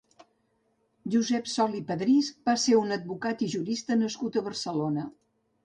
[1.15, 5.09] Josep Sol i Padrís va ser un advocat i jurista nascut a Barcelona.